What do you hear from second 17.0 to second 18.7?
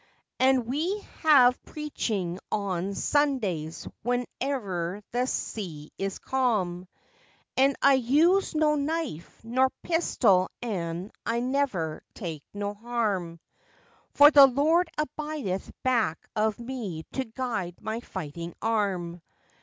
to guide my fighting